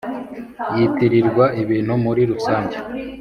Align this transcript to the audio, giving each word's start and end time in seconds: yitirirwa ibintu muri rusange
yitirirwa 0.77 1.45
ibintu 1.61 1.93
muri 2.03 2.21
rusange 2.31 2.77